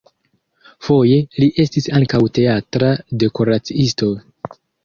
Foje 0.85 1.19
li 1.43 1.49
estis 1.65 1.89
ankaŭ 1.99 2.23
teatra 2.39 2.91
dekoraciisto. 3.25 4.11